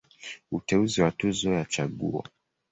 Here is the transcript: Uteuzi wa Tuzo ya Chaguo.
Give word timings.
Uteuzi 0.51 1.01
wa 1.01 1.11
Tuzo 1.11 1.47
ya 1.57 1.65
Chaguo. 1.73 2.23